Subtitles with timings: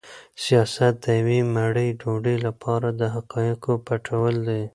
[0.43, 4.63] سیاست د یوې مړۍ ډوډۍ لپاره د حقایقو پټول دي.